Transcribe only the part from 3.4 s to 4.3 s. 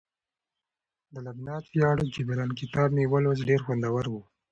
ډیر خوندور وو